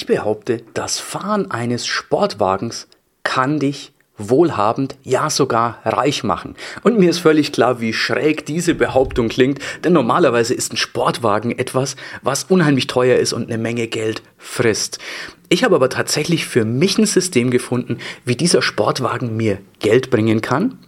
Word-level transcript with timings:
Ich 0.00 0.06
behaupte, 0.06 0.62
das 0.74 1.00
Fahren 1.00 1.50
eines 1.50 1.84
Sportwagens 1.84 2.86
kann 3.24 3.58
dich 3.58 3.90
wohlhabend, 4.16 4.94
ja 5.02 5.28
sogar 5.28 5.80
reich 5.84 6.22
machen. 6.22 6.54
Und 6.84 7.00
mir 7.00 7.10
ist 7.10 7.18
völlig 7.18 7.50
klar, 7.50 7.80
wie 7.80 7.92
schräg 7.92 8.46
diese 8.46 8.76
Behauptung 8.76 9.28
klingt, 9.28 9.58
denn 9.82 9.92
normalerweise 9.92 10.54
ist 10.54 10.72
ein 10.72 10.76
Sportwagen 10.76 11.50
etwas, 11.50 11.96
was 12.22 12.44
unheimlich 12.44 12.86
teuer 12.86 13.18
ist 13.18 13.32
und 13.32 13.48
eine 13.48 13.58
Menge 13.58 13.88
Geld 13.88 14.22
frisst. 14.36 15.00
Ich 15.48 15.64
habe 15.64 15.74
aber 15.74 15.90
tatsächlich 15.90 16.46
für 16.46 16.64
mich 16.64 16.96
ein 16.98 17.06
System 17.06 17.50
gefunden, 17.50 17.98
wie 18.24 18.36
dieser 18.36 18.62
Sportwagen 18.62 19.36
mir 19.36 19.58
Geld 19.80 20.10
bringen 20.10 20.42
kann 20.42 20.78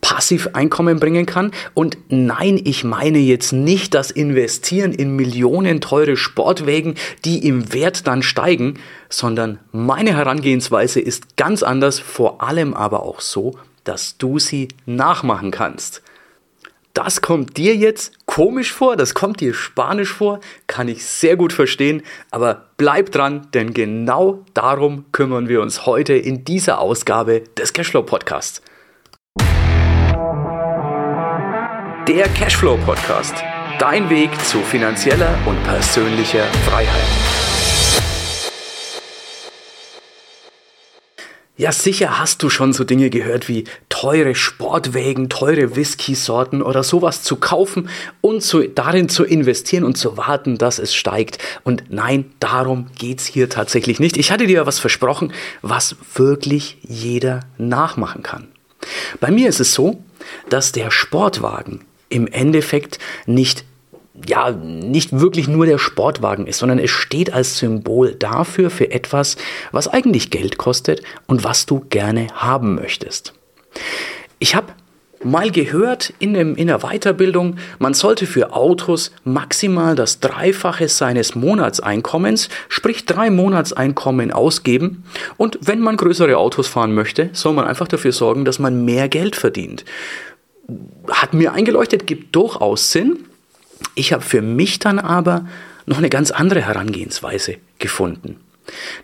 Passiveinkommen 0.00 1.00
bringen 1.00 1.26
kann. 1.26 1.52
Und 1.74 1.98
nein, 2.08 2.60
ich 2.62 2.84
meine 2.84 3.18
jetzt 3.18 3.52
nicht 3.52 3.94
das 3.94 4.10
Investieren 4.10 4.92
in 4.92 5.16
Millionen 5.16 5.80
teure 5.80 6.16
Sportwägen, 6.16 6.94
die 7.24 7.46
im 7.46 7.72
Wert 7.72 8.06
dann 8.06 8.22
steigen, 8.22 8.78
sondern 9.08 9.58
meine 9.72 10.16
Herangehensweise 10.16 11.00
ist 11.00 11.36
ganz 11.36 11.62
anders, 11.62 11.98
vor 11.98 12.42
allem 12.42 12.74
aber 12.74 13.02
auch 13.02 13.20
so, 13.20 13.58
dass 13.84 14.18
du 14.18 14.38
sie 14.38 14.68
nachmachen 14.86 15.50
kannst. 15.50 16.02
Das 16.94 17.20
kommt 17.20 17.56
dir 17.56 17.76
jetzt 17.76 18.26
komisch 18.26 18.72
vor, 18.72 18.96
das 18.96 19.14
kommt 19.14 19.40
dir 19.40 19.54
spanisch 19.54 20.12
vor, 20.12 20.40
kann 20.66 20.88
ich 20.88 21.06
sehr 21.06 21.36
gut 21.36 21.52
verstehen, 21.52 22.02
aber 22.32 22.70
bleib 22.76 23.12
dran, 23.12 23.46
denn 23.54 23.72
genau 23.72 24.44
darum 24.52 25.04
kümmern 25.12 25.48
wir 25.48 25.62
uns 25.62 25.86
heute 25.86 26.14
in 26.14 26.44
dieser 26.44 26.80
Ausgabe 26.80 27.44
des 27.56 27.72
Cashflow 27.72 28.02
Podcasts. 28.02 28.62
Der 32.08 32.26
Cashflow 32.26 32.78
Podcast. 32.86 33.34
Dein 33.78 34.08
Weg 34.08 34.30
zu 34.46 34.60
finanzieller 34.60 35.38
und 35.44 35.62
persönlicher 35.62 36.44
Freiheit. 36.64 37.04
Ja, 41.58 41.70
sicher 41.70 42.18
hast 42.18 42.42
du 42.42 42.48
schon 42.48 42.72
so 42.72 42.84
Dinge 42.84 43.10
gehört 43.10 43.50
wie 43.50 43.64
teure 43.90 44.34
Sportwägen, 44.34 45.28
teure 45.28 45.76
Whisky-Sorten 45.76 46.62
oder 46.62 46.82
sowas 46.82 47.22
zu 47.22 47.36
kaufen 47.36 47.90
und 48.22 48.42
zu, 48.42 48.66
darin 48.66 49.10
zu 49.10 49.24
investieren 49.24 49.84
und 49.84 49.98
zu 49.98 50.16
warten, 50.16 50.56
dass 50.56 50.78
es 50.78 50.94
steigt. 50.94 51.36
Und 51.62 51.90
nein, 51.90 52.32
darum 52.40 52.86
geht 52.98 53.20
es 53.20 53.26
hier 53.26 53.50
tatsächlich 53.50 54.00
nicht. 54.00 54.16
Ich 54.16 54.32
hatte 54.32 54.46
dir 54.46 54.56
ja 54.56 54.66
was 54.66 54.78
versprochen, 54.78 55.34
was 55.60 55.96
wirklich 56.14 56.78
jeder 56.80 57.40
nachmachen 57.58 58.22
kann. 58.22 58.48
Bei 59.20 59.30
mir 59.30 59.50
ist 59.50 59.60
es 59.60 59.74
so, 59.74 60.02
dass 60.48 60.72
der 60.72 60.90
Sportwagen 60.90 61.84
im 62.08 62.26
Endeffekt 62.26 62.98
nicht 63.26 63.64
ja, 64.26 64.50
nicht 64.50 65.20
wirklich 65.20 65.48
nur 65.48 65.66
der 65.66 65.78
Sportwagen 65.78 66.46
ist, 66.46 66.58
sondern 66.58 66.78
es 66.78 66.90
steht 66.90 67.32
als 67.32 67.58
Symbol 67.58 68.14
dafür 68.14 68.70
für 68.70 68.90
etwas, 68.90 69.36
was 69.70 69.88
eigentlich 69.88 70.30
Geld 70.30 70.58
kostet 70.58 71.02
und 71.26 71.44
was 71.44 71.66
du 71.66 71.84
gerne 71.88 72.26
haben 72.34 72.74
möchtest. 72.74 73.34
Ich 74.38 74.54
habe 74.54 74.72
mal 75.22 75.50
gehört 75.50 76.12
in, 76.18 76.34
dem, 76.34 76.54
in 76.54 76.68
der 76.68 76.78
Weiterbildung, 76.78 77.56
man 77.78 77.94
sollte 77.94 78.26
für 78.26 78.52
Autos 78.52 79.10
maximal 79.24 79.94
das 79.94 80.20
Dreifache 80.20 80.88
seines 80.88 81.34
Monatseinkommens, 81.34 82.48
sprich 82.68 83.04
drei 83.04 83.30
Monatseinkommen 83.30 84.32
ausgeben. 84.32 85.04
Und 85.36 85.58
wenn 85.62 85.80
man 85.80 85.96
größere 85.96 86.36
Autos 86.36 86.68
fahren 86.68 86.94
möchte, 86.94 87.30
soll 87.32 87.52
man 87.52 87.66
einfach 87.66 87.88
dafür 87.88 88.12
sorgen, 88.12 88.44
dass 88.44 88.58
man 88.58 88.84
mehr 88.84 89.08
Geld 89.08 89.36
verdient 89.36 89.84
hat 91.10 91.34
mir 91.34 91.52
eingeleuchtet, 91.52 92.06
gibt 92.06 92.34
durchaus 92.34 92.92
Sinn. 92.92 93.24
Ich 93.94 94.12
habe 94.12 94.22
für 94.22 94.42
mich 94.42 94.78
dann 94.78 94.98
aber 94.98 95.46
noch 95.86 95.98
eine 95.98 96.10
ganz 96.10 96.30
andere 96.30 96.62
Herangehensweise 96.62 97.56
gefunden. 97.78 98.36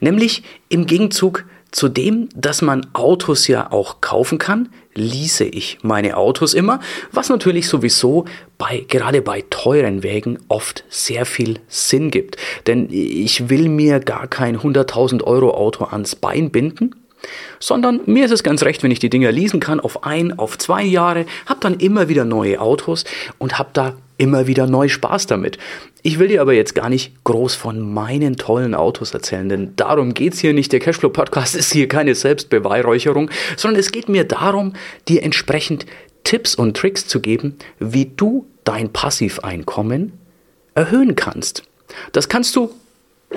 Nämlich 0.00 0.42
im 0.68 0.86
Gegenzug 0.86 1.44
zu 1.70 1.88
dem, 1.88 2.28
dass 2.36 2.62
man 2.62 2.86
Autos 2.92 3.48
ja 3.48 3.72
auch 3.72 4.00
kaufen 4.00 4.38
kann, 4.38 4.68
lease 4.94 5.44
ich 5.44 5.78
meine 5.82 6.16
Autos 6.16 6.54
immer, 6.54 6.78
was 7.10 7.30
natürlich 7.30 7.66
sowieso 7.66 8.26
bei, 8.58 8.84
gerade 8.86 9.22
bei 9.22 9.42
teuren 9.50 10.04
Wägen 10.04 10.38
oft 10.48 10.84
sehr 10.88 11.26
viel 11.26 11.58
Sinn 11.66 12.12
gibt. 12.12 12.36
Denn 12.68 12.88
ich 12.90 13.48
will 13.48 13.68
mir 13.68 13.98
gar 13.98 14.28
kein 14.28 14.58
100.000 14.58 15.24
Euro 15.24 15.54
Auto 15.54 15.84
ans 15.84 16.14
Bein 16.14 16.50
binden, 16.50 16.94
sondern 17.58 18.00
mir 18.06 18.24
ist 18.24 18.30
es 18.30 18.42
ganz 18.42 18.62
recht, 18.62 18.82
wenn 18.82 18.90
ich 18.90 18.98
die 18.98 19.10
Dinger 19.10 19.32
leasen 19.32 19.60
kann 19.60 19.80
auf 19.80 20.04
ein, 20.04 20.38
auf 20.38 20.58
zwei 20.58 20.82
Jahre, 20.82 21.26
habe 21.46 21.60
dann 21.60 21.74
immer 21.74 22.08
wieder 22.08 22.24
neue 22.24 22.60
Autos 22.60 23.04
und 23.38 23.58
habe 23.58 23.70
da 23.72 23.94
immer 24.16 24.46
wieder 24.46 24.66
neu 24.66 24.88
Spaß 24.88 25.26
damit. 25.26 25.58
Ich 26.02 26.18
will 26.18 26.28
dir 26.28 26.40
aber 26.40 26.52
jetzt 26.52 26.74
gar 26.74 26.88
nicht 26.88 27.24
groß 27.24 27.54
von 27.54 27.92
meinen 27.92 28.36
tollen 28.36 28.74
Autos 28.74 29.12
erzählen, 29.12 29.48
denn 29.48 29.76
darum 29.76 30.14
geht 30.14 30.34
es 30.34 30.40
hier 30.40 30.52
nicht. 30.52 30.72
Der 30.72 30.80
Cashflow 30.80 31.08
Podcast 31.08 31.54
ist 31.56 31.72
hier 31.72 31.88
keine 31.88 32.14
Selbstbeweihräucherung, 32.14 33.30
sondern 33.56 33.80
es 33.80 33.90
geht 33.90 34.08
mir 34.08 34.24
darum, 34.24 34.74
dir 35.08 35.22
entsprechend 35.22 35.86
Tipps 36.22 36.54
und 36.54 36.76
Tricks 36.76 37.06
zu 37.06 37.20
geben, 37.20 37.56
wie 37.78 38.06
du 38.16 38.46
dein 38.64 38.92
Passiveinkommen 38.92 40.12
erhöhen 40.74 41.16
kannst. 41.16 41.62
Das 42.12 42.28
kannst 42.28 42.56
du 42.56 42.70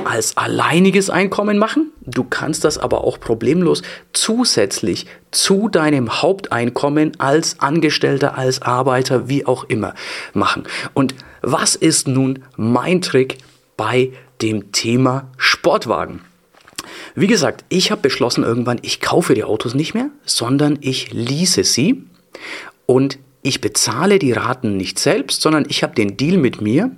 als 0.06 0.38
alleiniges 0.38 1.10
Einkommen 1.10 1.58
machen. 1.58 1.92
Du 2.02 2.24
kannst 2.24 2.64
das 2.64 2.78
aber 2.78 3.04
auch 3.04 3.20
problemlos 3.20 3.82
zusätzlich 4.14 5.06
zu 5.32 5.70
deinem 5.70 6.22
Haupteinkommen 6.22 7.20
als 7.20 7.60
Angestellter, 7.60 8.38
als 8.38 8.62
Arbeiter, 8.62 9.30
wie 9.30 9.46
auch 9.46 9.64
immer 9.66 9.94
machen. 10.34 10.64
Und 10.94 11.16
was 11.42 11.76
ist 11.76 12.08
nun 12.08 12.40
mein 12.56 13.02
Trick 13.02 13.38
bei 13.76 14.12
dem 14.42 14.72
Thema 14.72 15.32
Sportwagen? 15.38 16.22
Wie 17.16 17.28
gesagt, 17.28 17.66
ich 17.70 17.92
habe 17.92 18.02
beschlossen 18.02 18.44
irgendwann, 18.44 18.80
ich 18.82 19.02
kaufe 19.02 19.34
die 19.34 19.44
Autos 19.44 19.74
nicht 19.74 19.94
mehr, 19.94 20.10
sondern 20.26 20.78
ich 20.82 21.12
lease 21.12 21.64
sie 21.64 22.04
und 22.86 23.20
ich 23.42 23.62
bezahle 23.62 24.20
die 24.20 24.32
Raten 24.34 24.78
nicht 24.78 25.00
selbst, 25.00 25.42
sondern 25.42 25.66
ich 25.70 25.84
habe 25.84 25.96
den 25.96 26.18
Deal 26.18 26.38
mit 26.38 26.62
mir, 26.62 26.92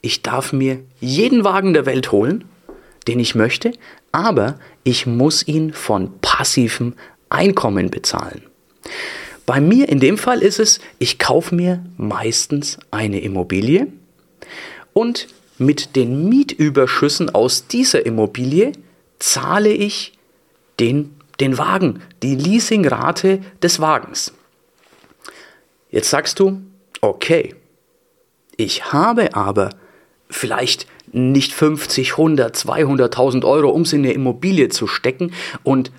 ich 0.00 0.22
darf 0.22 0.52
mir 0.52 0.80
jeden 1.00 1.44
Wagen 1.44 1.72
der 1.72 1.86
Welt 1.86 2.12
holen, 2.12 2.44
den 3.06 3.20
ich 3.20 3.34
möchte, 3.34 3.72
aber 4.12 4.58
ich 4.84 5.06
muss 5.06 5.46
ihn 5.46 5.72
von 5.72 6.18
passivem 6.20 6.94
Einkommen 7.28 7.90
bezahlen. 7.90 8.42
Bei 9.46 9.60
mir 9.60 9.88
in 9.88 10.00
dem 10.00 10.18
Fall 10.18 10.42
ist 10.42 10.58
es, 10.58 10.80
ich 10.98 11.18
kaufe 11.18 11.54
mir 11.54 11.84
meistens 11.96 12.78
eine 12.90 13.20
Immobilie 13.20 13.88
und 14.92 15.28
mit 15.58 15.96
den 15.96 16.28
Mietüberschüssen 16.28 17.34
aus 17.34 17.66
dieser 17.66 18.06
Immobilie 18.06 18.72
zahle 19.18 19.70
ich 19.70 20.12
den, 20.78 21.16
den 21.40 21.58
Wagen, 21.58 22.02
die 22.22 22.36
Leasingrate 22.36 23.40
des 23.62 23.80
Wagens. 23.80 24.32
Jetzt 25.90 26.10
sagst 26.10 26.38
du, 26.38 26.60
okay, 27.00 27.54
ich 28.56 28.92
habe 28.92 29.34
aber 29.34 29.70
vielleicht 30.30 30.86
nicht 31.12 31.52
50, 31.52 32.12
100, 32.12 32.56
200.000 32.56 33.44
Euro, 33.44 33.70
um 33.70 33.84
sie 33.84 33.96
in 33.96 34.04
eine 34.04 34.12
Immobilie 34.12 34.68
zu 34.68 34.86
stecken 34.86 35.32
und 35.62 35.90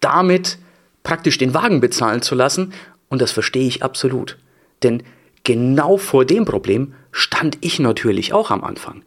damit 0.00 0.58
praktisch 1.02 1.38
den 1.38 1.54
Wagen 1.54 1.80
bezahlen 1.80 2.22
zu 2.22 2.34
lassen. 2.34 2.72
Und 3.08 3.22
das 3.22 3.32
verstehe 3.32 3.66
ich 3.66 3.82
absolut. 3.82 4.36
Denn 4.82 5.02
genau 5.44 5.96
vor 5.96 6.24
dem 6.24 6.44
Problem 6.44 6.94
stand 7.12 7.58
ich 7.62 7.78
natürlich 7.78 8.32
auch 8.32 8.50
am 8.50 8.62
Anfang. 8.62 9.02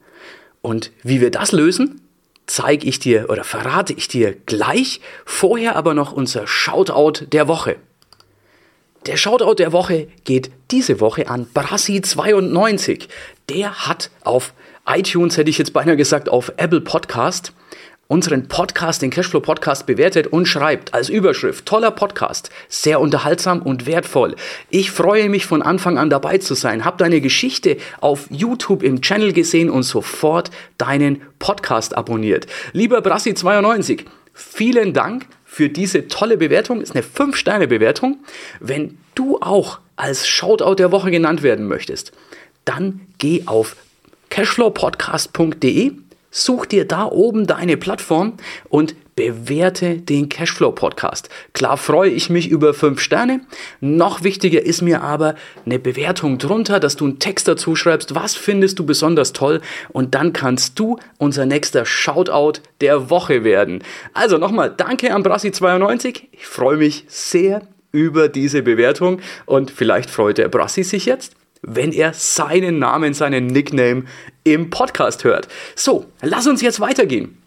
Und 0.61 0.91
wie 1.03 1.21
wir 1.21 1.31
das 1.31 1.51
lösen, 1.51 2.01
zeige 2.47 2.87
ich 2.87 2.99
dir 2.99 3.29
oder 3.29 3.43
verrate 3.43 3.93
ich 3.93 4.07
dir 4.07 4.35
gleich. 4.45 5.01
Vorher 5.25 5.75
aber 5.75 5.93
noch 5.93 6.11
unser 6.11 6.47
Shoutout 6.47 7.25
der 7.31 7.47
Woche. 7.47 7.77
Der 9.07 9.17
Shoutout 9.17 9.55
der 9.55 9.71
Woche 9.71 10.07
geht 10.25 10.51
diese 10.69 10.99
Woche 10.99 11.27
an 11.27 11.47
Brassi92. 11.53 13.07
Der 13.49 13.87
hat 13.87 14.11
auf 14.23 14.53
iTunes, 14.87 15.37
hätte 15.37 15.49
ich 15.49 15.57
jetzt 15.57 15.73
beinahe 15.73 15.97
gesagt, 15.97 16.29
auf 16.29 16.53
Apple 16.57 16.81
Podcast 16.81 17.53
unseren 18.11 18.49
Podcast, 18.49 19.01
den 19.01 19.09
Cashflow 19.09 19.39
Podcast 19.39 19.85
bewertet 19.85 20.27
und 20.27 20.45
schreibt 20.45 20.93
als 20.93 21.07
Überschrift, 21.07 21.65
toller 21.65 21.91
Podcast, 21.91 22.49
sehr 22.67 22.99
unterhaltsam 22.99 23.61
und 23.61 23.85
wertvoll. 23.85 24.35
Ich 24.69 24.91
freue 24.91 25.29
mich 25.29 25.45
von 25.45 25.61
Anfang 25.61 25.97
an 25.97 26.09
dabei 26.09 26.37
zu 26.37 26.53
sein, 26.53 26.83
habe 26.83 26.97
deine 26.97 27.21
Geschichte 27.21 27.77
auf 28.01 28.25
YouTube 28.29 28.83
im 28.83 28.99
Channel 29.01 29.31
gesehen 29.31 29.69
und 29.69 29.83
sofort 29.83 30.51
deinen 30.77 31.21
Podcast 31.39 31.95
abonniert. 31.95 32.47
Lieber 32.73 32.99
Brassi92, 32.99 34.03
vielen 34.33 34.91
Dank 34.93 35.25
für 35.45 35.69
diese 35.69 36.09
tolle 36.09 36.35
Bewertung. 36.35 36.81
Ist 36.81 36.93
eine 36.93 37.05
5-Sterne-Bewertung. 37.05 38.17
Wenn 38.59 38.97
du 39.15 39.39
auch 39.39 39.79
als 39.95 40.27
Shoutout 40.27 40.75
der 40.75 40.91
Woche 40.91 41.11
genannt 41.11 41.43
werden 41.43 41.65
möchtest, 41.65 42.11
dann 42.65 42.99
geh 43.19 43.43
auf 43.45 43.77
cashflowpodcast.de 44.31 45.91
Such 46.33 46.65
dir 46.65 46.85
da 46.85 47.05
oben 47.05 47.45
deine 47.45 47.75
Plattform 47.75 48.37
und 48.69 48.95
bewerte 49.17 49.97
den 49.97 50.29
Cashflow 50.29 50.71
Podcast. 50.71 51.27
Klar 51.51 51.75
freue 51.75 52.09
ich 52.09 52.29
mich 52.29 52.47
über 52.47 52.73
fünf 52.73 53.01
Sterne. 53.01 53.41
Noch 53.81 54.23
wichtiger 54.23 54.61
ist 54.61 54.81
mir 54.81 55.03
aber 55.03 55.35
eine 55.65 55.77
Bewertung 55.77 56.37
drunter, 56.37 56.79
dass 56.79 56.95
du 56.95 57.05
einen 57.05 57.19
Text 57.19 57.49
dazu 57.49 57.75
schreibst. 57.75 58.15
Was 58.15 58.35
findest 58.35 58.79
du 58.79 58.85
besonders 58.85 59.33
toll? 59.33 59.59
Und 59.89 60.15
dann 60.15 60.31
kannst 60.31 60.79
du 60.79 60.97
unser 61.17 61.45
nächster 61.45 61.85
Shoutout 61.85 62.61
der 62.79 63.09
Woche 63.09 63.43
werden. 63.43 63.83
Also 64.13 64.37
nochmal 64.37 64.73
Danke 64.75 65.13
an 65.13 65.23
Brassi92. 65.23 66.23
Ich 66.31 66.47
freue 66.47 66.77
mich 66.77 67.03
sehr 67.09 67.61
über 67.91 68.29
diese 68.29 68.63
Bewertung 68.63 69.19
und 69.45 69.69
vielleicht 69.69 70.09
freut 70.09 70.37
der 70.37 70.47
Brassi 70.47 70.83
sich 70.83 71.05
jetzt 71.05 71.35
wenn 71.61 71.91
er 71.91 72.13
seinen 72.13 72.79
Namen, 72.79 73.13
seinen 73.13 73.47
Nickname 73.47 74.05
im 74.43 74.69
Podcast 74.69 75.23
hört. 75.23 75.47
So, 75.75 76.05
lass 76.21 76.47
uns 76.47 76.61
jetzt 76.61 76.79
weitergehen. 76.79 77.37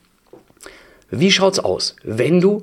Wie 1.10 1.30
schaut's 1.30 1.58
aus, 1.58 1.96
wenn 2.02 2.40
du 2.40 2.62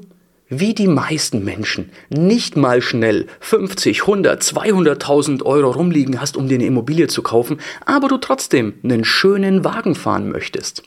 wie 0.53 0.73
die 0.73 0.87
meisten 0.87 1.45
Menschen 1.45 1.91
nicht 2.09 2.57
mal 2.57 2.81
schnell 2.81 3.27
50, 3.39 4.01
100, 4.01 4.43
200.000 4.43 5.43
Euro 5.43 5.71
rumliegen 5.71 6.19
hast, 6.19 6.35
um 6.35 6.49
dir 6.49 6.55
eine 6.55 6.65
Immobilie 6.65 7.07
zu 7.07 7.21
kaufen, 7.21 7.61
aber 7.85 8.09
du 8.09 8.17
trotzdem 8.17 8.73
einen 8.83 9.05
schönen 9.05 9.63
Wagen 9.63 9.95
fahren 9.95 10.29
möchtest? 10.29 10.83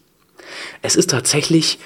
Es 0.83 0.97
ist 0.97 1.11
tatsächlich, 1.11 1.79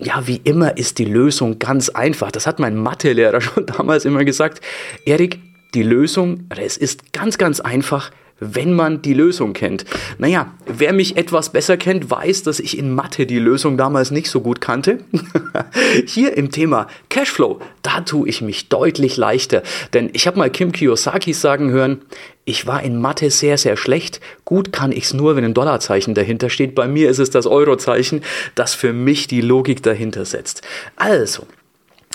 ja, 0.00 0.26
wie 0.26 0.40
immer 0.42 0.76
ist 0.76 0.98
die 0.98 1.04
Lösung 1.04 1.60
ganz 1.60 1.88
einfach. 1.88 2.32
Das 2.32 2.48
hat 2.48 2.58
mein 2.58 2.76
Mathelehrer 2.76 3.40
schon 3.40 3.64
damals 3.64 4.04
immer 4.04 4.24
gesagt. 4.24 4.60
Erik, 5.04 5.38
die 5.74 5.82
Lösung, 5.82 6.46
es 6.48 6.76
ist 6.76 7.12
ganz, 7.12 7.38
ganz 7.38 7.60
einfach, 7.60 8.10
wenn 8.40 8.72
man 8.72 9.02
die 9.02 9.14
Lösung 9.14 9.52
kennt. 9.52 9.84
Naja, 10.18 10.52
wer 10.66 10.92
mich 10.92 11.16
etwas 11.16 11.50
besser 11.50 11.76
kennt, 11.76 12.10
weiß, 12.10 12.42
dass 12.42 12.58
ich 12.58 12.78
in 12.78 12.92
Mathe 12.94 13.26
die 13.26 13.38
Lösung 13.38 13.76
damals 13.76 14.10
nicht 14.10 14.30
so 14.30 14.40
gut 14.40 14.60
kannte. 14.60 14.98
Hier 16.06 16.36
im 16.36 16.50
Thema 16.50 16.88
Cashflow, 17.10 17.60
da 17.82 18.00
tue 18.00 18.28
ich 18.28 18.40
mich 18.40 18.68
deutlich 18.68 19.16
leichter. 19.16 19.62
Denn 19.92 20.10
ich 20.14 20.26
habe 20.26 20.38
mal 20.38 20.50
Kim 20.50 20.72
Kiyosaki 20.72 21.34
sagen 21.34 21.70
hören, 21.70 22.00
ich 22.46 22.66
war 22.66 22.82
in 22.82 23.00
Mathe 23.00 23.30
sehr, 23.30 23.58
sehr 23.58 23.76
schlecht. 23.76 24.20
Gut 24.44 24.72
kann 24.72 24.90
ich 24.90 25.04
es 25.04 25.14
nur, 25.14 25.36
wenn 25.36 25.44
ein 25.44 25.54
Dollarzeichen 25.54 26.14
dahinter 26.14 26.48
steht. 26.48 26.74
Bei 26.74 26.88
mir 26.88 27.10
ist 27.10 27.18
es 27.18 27.30
das 27.30 27.46
Eurozeichen, 27.46 28.22
das 28.54 28.74
für 28.74 28.92
mich 28.92 29.26
die 29.26 29.42
Logik 29.42 29.82
dahinter 29.82 30.24
setzt. 30.24 30.62
Also, 30.96 31.46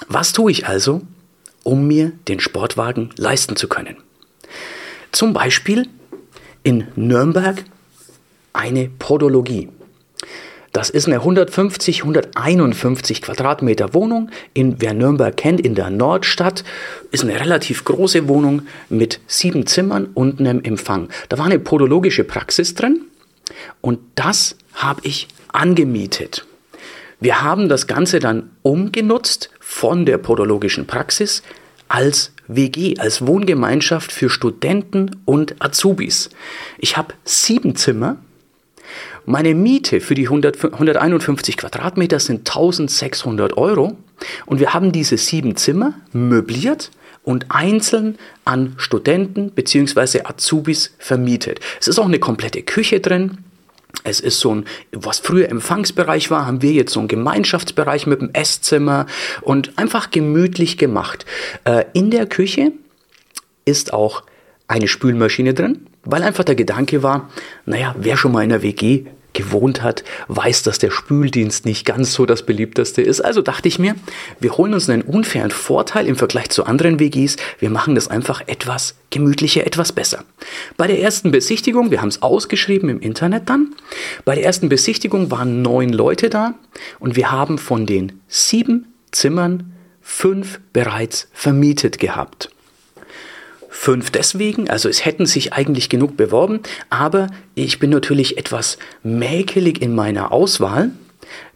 was 0.08 0.34
tue 0.34 0.52
ich 0.52 0.68
also, 0.68 1.02
um 1.66 1.88
mir 1.88 2.14
den 2.30 2.40
Sportwagen 2.40 3.10
leisten 3.18 3.58
zu 3.58 3.68
können? 3.68 3.98
Zum 5.12 5.34
Beispiel 5.34 5.90
in 6.64 6.88
Nürnberg 6.96 7.64
eine 8.54 8.88
Podologie. 8.88 9.70
Das 10.72 10.90
ist 10.90 11.08
eine 11.08 11.16
150, 11.18 12.02
151 12.02 13.22
Quadratmeter 13.22 13.94
Wohnung 13.94 14.30
in, 14.54 14.82
wer 14.82 14.94
Nürnberg 14.94 15.36
kennt, 15.36 15.62
in 15.62 15.74
der 15.74 15.90
Nordstadt. 15.90 16.66
Ist 17.12 17.24
eine 17.24 17.40
relativ 17.40 17.86
große 17.86 18.28
Wohnung 18.28 18.64
mit 18.90 19.22
sieben 19.26 19.68
Zimmern 19.68 20.10
und 20.14 20.40
einem 20.40 20.62
Empfang. 20.64 21.10
Da 21.30 21.38
war 21.38 21.46
eine 21.46 21.60
podologische 21.60 22.26
Praxis 22.26 22.76
drin 22.76 23.02
und 23.80 24.00
das 24.16 24.58
habe 24.74 25.00
ich 25.04 25.30
angemietet. 25.48 26.46
Wir 27.22 27.42
haben 27.42 27.70
das 27.70 27.88
Ganze 27.88 28.20
dann 28.20 28.52
umgenutzt 28.62 29.50
von 29.76 30.06
der 30.06 30.18
podologischen 30.18 30.88
Praxis 30.88 31.44
als 31.90 32.32
WG, 32.48 32.98
als 32.98 33.28
Wohngemeinschaft 33.28 34.10
für 34.14 34.30
Studenten 34.30 35.18
und 35.26 35.56
Azubis. 35.60 36.30
Ich 36.78 36.96
habe 36.96 37.14
sieben 37.26 37.76
Zimmer. 37.76 38.16
Meine 39.26 39.54
Miete 39.54 40.00
für 40.00 40.16
die 40.16 40.28
100, 40.28 40.64
151 40.64 41.58
Quadratmeter 41.58 42.22
sind 42.22 42.48
1600 42.48 43.58
Euro. 43.58 43.98
Und 44.46 44.62
wir 44.62 44.74
haben 44.74 44.94
diese 44.94 45.18
sieben 45.18 45.58
Zimmer 45.58 45.96
möbliert 46.14 46.90
und 47.24 47.48
einzeln 47.50 48.18
an 48.46 48.76
Studenten 48.78 49.52
bzw. 49.52 50.22
Azubis 50.24 50.96
vermietet. 51.00 51.60
Es 51.82 51.90
ist 51.90 52.00
auch 52.00 52.06
eine 52.06 52.20
komplette 52.20 52.62
Küche 52.62 53.02
drin. 53.02 53.40
Es 54.04 54.20
ist 54.20 54.40
so 54.40 54.56
ein, 54.56 54.66
was 54.92 55.20
früher 55.20 55.50
Empfangsbereich 55.50 56.30
war, 56.32 56.46
haben 56.46 56.62
wir 56.62 56.72
jetzt 56.72 56.94
so 56.94 57.00
einen 57.00 57.08
Gemeinschaftsbereich 57.08 58.08
mit 58.08 58.22
dem 58.22 58.30
Esszimmer 58.34 59.06
und 59.42 59.78
einfach 59.78 60.12
gemütlich 60.12 60.78
gemacht. 60.78 61.26
Äh, 61.64 61.86
in 61.94 62.12
der 62.12 62.26
Küche 62.28 62.72
ist 63.66 63.94
auch 63.94 64.24
eine 64.68 64.88
Spülmaschine 64.88 65.54
drin, 65.54 65.88
weil 66.04 66.24
einfach 66.24 66.44
der 66.44 66.56
Gedanke 66.56 67.04
war, 67.04 67.30
naja, 67.66 67.96
wer 67.98 68.18
schon 68.18 68.32
mal 68.32 68.44
in 68.44 68.50
der 68.50 68.62
WG 68.62 69.06
gewohnt 69.36 69.84
hat, 69.84 70.04
weiß, 70.28 70.64
dass 70.64 70.80
der 70.80 70.90
Spüldienst 70.90 71.66
nicht 71.66 71.86
ganz 71.86 72.14
so 72.14 72.26
das 72.26 72.44
beliebteste 72.44 73.02
ist. 73.02 73.22
Also 73.22 73.42
dachte 73.42 73.68
ich 73.68 73.78
mir, 73.78 73.96
wir 74.40 74.58
holen 74.58 74.74
uns 74.74 74.90
einen 74.90 75.04
unfairen 75.04 75.52
Vorteil 75.52 76.08
im 76.08 76.16
Vergleich 76.16 76.50
zu 76.50 76.66
anderen 76.66 77.00
WGs. 77.00 77.36
Wir 77.60 77.70
machen 77.70 77.94
das 77.94 78.08
einfach 78.08 78.42
etwas 78.48 78.96
gemütlicher, 79.12 79.68
etwas 79.68 79.92
besser. 79.92 80.24
Bei 80.78 80.88
der 80.88 81.00
ersten 81.00 81.32
Besichtigung, 81.32 81.92
wir 81.92 82.02
haben 82.02 82.10
es 82.10 82.24
ausgeschrieben 82.24 82.90
im 82.90 83.00
Internet 83.00 83.50
dann, 83.50 83.76
bei 84.24 84.36
der 84.36 84.44
ersten 84.44 84.70
Besichtigung 84.70 85.30
waren 85.30 85.62
neun 85.62 85.90
Leute 85.90 86.30
da 86.30 86.56
und 87.00 87.16
wir 87.16 87.32
haben 87.32 87.58
von 87.58 87.86
den 87.86 88.22
sieben 88.28 88.94
Zimmern 89.12 89.74
fünf 90.02 90.60
bereits 90.72 91.28
vermietet 91.34 92.00
gehabt. 92.00 92.50
Fünf 93.78 94.10
deswegen, 94.10 94.70
also 94.70 94.88
es 94.88 95.06
hätten 95.06 95.26
sich 95.26 95.54
eigentlich 95.54 95.90
genug 95.90 96.16
beworben, 96.16 96.62
aber 96.90 97.28
ich 97.56 97.78
bin 97.78 97.90
natürlich 97.92 98.38
etwas 98.38 98.80
mäkelig 99.04 99.82
in 99.82 99.94
meiner 99.94 100.32
Auswahl. 100.32 100.92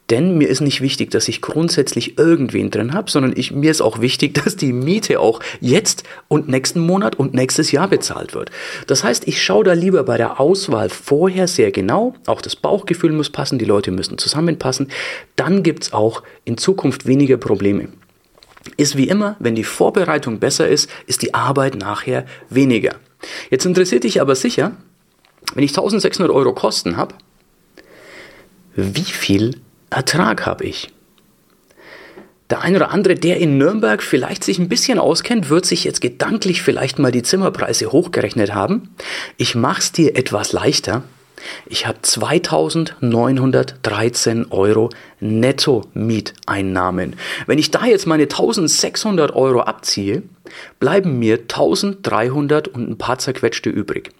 Denn 0.10 0.38
mir 0.38 0.48
ist 0.50 0.60
nicht 0.60 0.82
wichtig, 0.82 1.12
dass 1.12 1.28
ich 1.28 1.42
grundsätzlich 1.42 2.20
irgendwen 2.20 2.72
drin 2.72 2.94
habe, 2.94 3.10
sondern 3.10 3.34
ich, 3.36 3.52
mir 3.52 3.72
ist 3.72 3.82
auch 3.82 4.02
wichtig, 4.02 4.34
dass 4.44 4.58
die 4.58 4.74
Miete 4.74 5.20
auch 5.20 5.40
jetzt 5.62 6.04
und 6.28 6.50
nächsten 6.50 6.82
Monat 6.82 7.16
und 7.16 7.34
nächstes 7.34 7.72
Jahr 7.72 7.88
bezahlt 7.88 8.36
wird. 8.36 8.52
Das 8.86 9.04
heißt, 9.04 9.28
ich 9.28 9.42
schaue 9.42 9.64
da 9.64 9.74
lieber 9.74 10.04
bei 10.04 10.18
der 10.18 10.40
Auswahl 10.40 10.90
vorher 10.90 11.48
sehr 11.48 11.72
genau. 11.72 12.16
Auch 12.28 12.42
das 12.42 12.56
Bauchgefühl 12.56 13.14
muss 13.14 13.30
passen, 13.30 13.58
die 13.58 13.66
Leute 13.66 13.92
müssen 13.92 14.18
zusammenpassen. 14.18 14.90
Dann 15.38 15.64
gibt 15.64 15.84
es 15.84 15.94
auch 15.94 16.22
in 16.44 16.58
Zukunft 16.58 17.08
weniger 17.08 17.38
Probleme 17.38 17.88
ist 18.78 18.98
wie 18.98 19.08
immer, 19.08 19.36
wenn 19.40 19.56
die 19.56 19.64
Vorbereitung 19.64 20.40
besser 20.40 20.68
ist, 20.68 20.90
ist 21.08 21.22
die 21.22 21.34
Arbeit 21.34 21.76
nachher 21.76 22.26
weniger. 22.50 22.96
Jetzt 23.50 23.66
interessiert 23.66 24.04
dich 24.04 24.22
aber 24.22 24.36
sicher, 24.36 24.74
wenn 25.54 25.64
ich 25.64 25.72
1600 25.72 26.34
Euro 26.34 26.54
Kosten 26.54 26.98
habe, 26.98 27.16
wie 28.76 29.02
viel 29.02 29.58
Ertrag 29.90 30.46
habe 30.46 30.66
ich? 30.66 30.90
Der 32.50 32.62
eine 32.62 32.78
oder 32.78 32.92
andere, 32.92 33.16
der 33.16 33.38
in 33.38 33.58
Nürnberg 33.60 34.02
vielleicht 34.02 34.44
sich 34.44 34.58
ein 34.58 34.70
bisschen 34.70 34.98
auskennt, 34.98 35.50
wird 35.50 35.66
sich 35.66 35.84
jetzt 35.84 36.02
gedanklich 36.02 36.64
vielleicht 36.64 36.98
mal 36.98 37.12
die 37.12 37.22
Zimmerpreise 37.22 37.92
hochgerechnet 37.92 38.56
haben. 38.56 38.96
Ich 39.38 39.54
mache 39.54 39.82
es 39.82 39.92
dir 39.92 40.16
etwas 40.16 40.52
leichter. 40.52 41.04
Ich 41.68 41.86
habe 41.86 42.02
2913 42.02 44.48
Euro 44.50 44.90
Netto-Mieteinnahmen. 45.20 47.16
Wenn 47.46 47.60
ich 47.60 47.72
da 47.72 47.86
jetzt 47.86 48.08
meine 48.08 48.24
1600 48.24 49.36
Euro 49.36 49.62
abziehe, 49.62 50.24
bleiben 50.80 51.20
mir 51.20 51.40
1300 51.40 52.68
und 52.68 52.90
ein 52.90 52.98
paar 52.98 53.20
zerquetschte 53.20 53.70
übrig. 53.70 54.12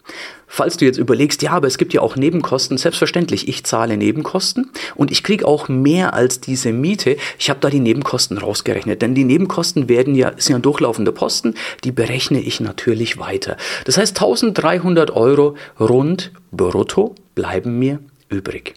Falls 0.48 0.78
du 0.78 0.86
jetzt 0.86 0.98
überlegst, 0.98 1.42
ja, 1.44 1.52
aber 1.52 1.68
es 1.68 1.78
gibt 1.78 1.94
ja 1.94 2.02
auch 2.02 2.16
Nebenkosten, 2.16 2.78
selbstverständlich, 2.78 3.48
ich 3.48 3.64
zahle 3.66 3.98
Nebenkosten 3.98 4.72
und 4.96 5.12
ich 5.12 5.24
kriege 5.24 5.48
auch 5.48 5.70
mehr 5.70 6.14
als 6.14 6.42
diese 6.42 6.74
Miete. 6.74 7.18
Ich 7.38 7.50
habe 7.50 7.60
da 7.60 7.70
die 7.70 7.80
Nebenkosten 7.80 8.38
rausgerechnet, 8.38 9.02
denn 9.02 9.14
die 9.14 9.26
Nebenkosten 9.26 9.90
werden 9.90 10.16
ja, 10.16 10.32
sind 10.38 10.56
ja 10.56 10.60
durchlaufende 10.60 11.12
Posten, 11.12 11.54
die 11.84 11.92
berechne 11.92 12.42
ich 12.42 12.60
natürlich 12.60 13.20
weiter. 13.20 13.58
Das 13.86 13.98
heißt, 13.98 14.18
1300 14.18 15.12
Euro 15.12 15.56
rund 15.80 16.32
brutto 16.52 17.16
bleiben 17.36 17.78
mir 17.78 18.00
übrig. 18.30 18.74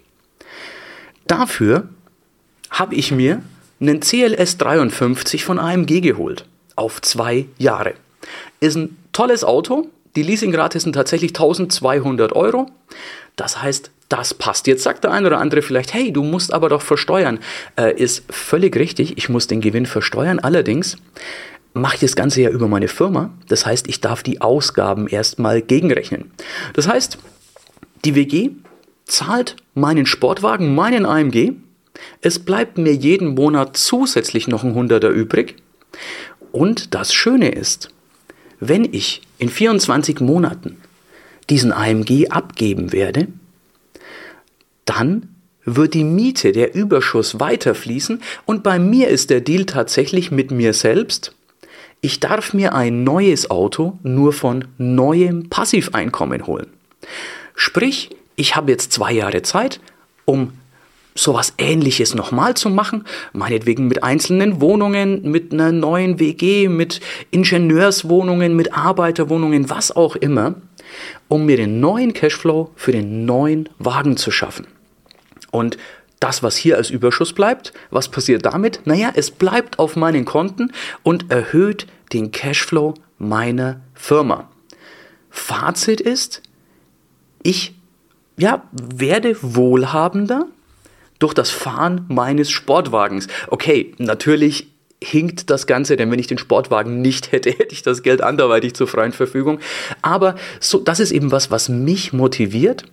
Dafür 1.26 1.88
habe 2.72 2.94
ich 2.94 3.12
mir 3.12 3.42
einen 3.80 4.00
CLS 4.00 4.58
53 4.58 5.44
von 5.44 5.58
AMG 5.58 6.00
geholt. 6.00 6.46
Auf 6.74 7.00
zwei 7.02 7.46
Jahre. 7.58 7.94
Ist 8.60 8.76
ein 8.76 8.96
tolles 9.12 9.44
Auto. 9.44 9.88
Die 10.16 10.22
Leasingrate 10.22 10.80
sind 10.80 10.94
tatsächlich 10.94 11.30
1200 11.30 12.32
Euro. 12.32 12.70
Das 13.36 13.62
heißt, 13.62 13.90
das 14.08 14.34
passt. 14.34 14.66
Jetzt 14.66 14.82
sagt 14.82 15.04
der 15.04 15.10
eine 15.10 15.26
oder 15.26 15.38
andere 15.38 15.62
vielleicht, 15.62 15.94
hey, 15.94 16.12
du 16.12 16.22
musst 16.22 16.52
aber 16.52 16.68
doch 16.68 16.82
versteuern. 16.82 17.38
Äh, 17.76 17.94
ist 17.96 18.24
völlig 18.30 18.76
richtig, 18.76 19.16
ich 19.16 19.28
muss 19.28 19.46
den 19.46 19.60
Gewinn 19.60 19.86
versteuern. 19.86 20.38
Allerdings 20.38 20.96
mache 21.72 21.94
ich 21.94 22.00
das 22.00 22.16
Ganze 22.16 22.42
ja 22.42 22.50
über 22.50 22.68
meine 22.68 22.88
Firma. 22.88 23.30
Das 23.48 23.64
heißt, 23.64 23.88
ich 23.88 24.00
darf 24.00 24.22
die 24.22 24.40
Ausgaben 24.40 25.08
erstmal 25.08 25.62
gegenrechnen. 25.62 26.30
Das 26.74 26.88
heißt, 26.88 27.18
die 28.04 28.14
WG 28.14 28.50
zahlt 29.06 29.56
meinen 29.74 30.04
Sportwagen, 30.06 30.74
meinen 30.74 31.06
AMG 31.06 31.54
es 32.20 32.38
bleibt 32.38 32.78
mir 32.78 32.94
jeden 32.94 33.34
Monat 33.34 33.76
zusätzlich 33.76 34.48
noch 34.48 34.64
ein 34.64 34.74
Hunderter 34.74 35.10
übrig. 35.10 35.56
Und 36.50 36.94
das 36.94 37.12
Schöne 37.12 37.50
ist, 37.50 37.90
wenn 38.60 38.84
ich 38.84 39.22
in 39.38 39.48
24 39.48 40.20
Monaten 40.20 40.76
diesen 41.50 41.72
AMG 41.72 42.28
abgeben 42.30 42.92
werde, 42.92 43.28
dann 44.84 45.28
wird 45.64 45.94
die 45.94 46.04
Miete, 46.04 46.52
der 46.52 46.74
Überschuss 46.74 47.38
weiterfließen 47.40 48.20
und 48.46 48.62
bei 48.62 48.78
mir 48.78 49.08
ist 49.08 49.30
der 49.30 49.40
Deal 49.40 49.64
tatsächlich 49.64 50.30
mit 50.30 50.50
mir 50.50 50.74
selbst. 50.74 51.34
Ich 52.00 52.18
darf 52.18 52.52
mir 52.52 52.74
ein 52.74 53.04
neues 53.04 53.50
Auto 53.50 53.98
nur 54.02 54.32
von 54.32 54.64
neuem 54.76 55.48
Passiveinkommen 55.48 56.46
holen. 56.46 56.66
Sprich, 57.54 58.10
ich 58.34 58.56
habe 58.56 58.72
jetzt 58.72 58.92
zwei 58.92 59.12
Jahre 59.12 59.42
Zeit, 59.42 59.80
um 60.24 60.52
sowas 61.14 61.54
ähnliches 61.58 62.14
nochmal 62.14 62.54
zu 62.54 62.70
machen, 62.70 63.04
meinetwegen 63.32 63.88
mit 63.88 64.02
einzelnen 64.02 64.60
Wohnungen, 64.60 65.30
mit 65.30 65.52
einer 65.52 65.72
neuen 65.72 66.18
WG, 66.18 66.68
mit 66.68 67.00
Ingenieurswohnungen, 67.30 68.56
mit 68.56 68.74
Arbeiterwohnungen, 68.74 69.68
was 69.70 69.94
auch 69.94 70.16
immer, 70.16 70.54
um 71.28 71.46
mir 71.46 71.56
den 71.56 71.80
neuen 71.80 72.12
Cashflow 72.12 72.70
für 72.76 72.92
den 72.92 73.24
neuen 73.24 73.68
Wagen 73.78 74.16
zu 74.16 74.30
schaffen. 74.30 74.66
Und 75.50 75.76
das, 76.20 76.42
was 76.42 76.56
hier 76.56 76.76
als 76.76 76.88
Überschuss 76.88 77.32
bleibt, 77.32 77.72
was 77.90 78.08
passiert 78.08 78.46
damit? 78.46 78.80
Naja, 78.84 79.10
es 79.14 79.30
bleibt 79.30 79.78
auf 79.78 79.96
meinen 79.96 80.24
Konten 80.24 80.72
und 81.02 81.30
erhöht 81.30 81.86
den 82.12 82.30
Cashflow 82.30 82.94
meiner 83.18 83.80
Firma. 83.94 84.48
Fazit 85.30 86.00
ist, 86.00 86.42
ich 87.42 87.74
ja, 88.36 88.62
werde 88.72 89.36
wohlhabender 89.40 90.46
durch 91.22 91.34
das 91.34 91.50
Fahren 91.50 92.04
meines 92.08 92.50
Sportwagens. 92.50 93.28
Okay, 93.48 93.94
natürlich 93.98 94.68
hinkt 95.02 95.50
das 95.50 95.66
Ganze, 95.66 95.96
denn 95.96 96.10
wenn 96.10 96.18
ich 96.18 96.26
den 96.26 96.38
Sportwagen 96.38 97.02
nicht 97.02 97.32
hätte, 97.32 97.50
hätte 97.58 97.72
ich 97.72 97.82
das 97.82 98.02
Geld 98.02 98.22
anderweitig 98.22 98.74
zur 98.74 98.86
freien 98.86 99.12
Verfügung. 99.12 99.58
Aber 100.00 100.36
so, 100.60 100.78
das 100.78 101.00
ist 101.00 101.12
eben 101.12 101.32
was, 101.32 101.50
was 101.50 101.68
mich 101.68 102.12
motiviert. 102.12 102.84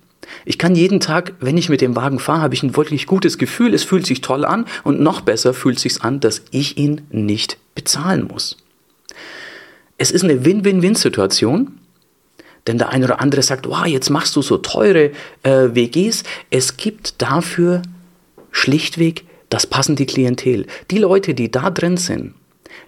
Ich 0.45 0.59
kann 0.59 0.75
jeden 0.75 1.00
Tag, 1.00 1.33
wenn 1.39 1.57
ich 1.57 1.69
mit 1.69 1.81
dem 1.81 1.95
Wagen 1.95 2.19
fahre, 2.19 2.41
habe 2.41 2.53
ich 2.53 2.62
ein 2.62 2.75
wirklich 2.75 3.07
gutes 3.07 3.38
Gefühl. 3.38 3.74
Es 3.74 3.83
fühlt 3.83 4.05
sich 4.05 4.21
toll 4.21 4.45
an 4.45 4.65
und 4.83 5.00
noch 5.00 5.21
besser 5.21 5.53
fühlt 5.53 5.79
sich 5.79 6.03
an, 6.03 6.19
dass 6.19 6.43
ich 6.51 6.77
ihn 6.77 7.01
nicht 7.09 7.57
bezahlen 7.74 8.27
muss. 8.27 8.57
Es 9.98 10.12
ist 10.12 10.24
eine 10.24 10.45
Win-Win-Win-Situation. 10.45 11.79
Denn 12.67 12.77
der 12.77 12.89
eine 12.89 13.05
oder 13.05 13.21
andere 13.21 13.41
sagt, 13.41 13.67
wow, 13.67 13.86
jetzt 13.86 14.09
machst 14.09 14.36
du 14.36 14.41
so 14.41 14.57
teure 14.57 15.12
äh, 15.43 15.69
WGs. 15.74 16.24
Es 16.51 16.77
gibt 16.77 17.21
dafür 17.21 17.81
schlichtweg 18.51 19.24
das 19.50 19.65
passende 19.65 20.06
Klientel. 20.06 20.65
Die 20.91 20.98
Leute, 20.98 21.34
die 21.34 21.51
da 21.51 21.70
drin 21.70 21.98
sind, 21.98 22.34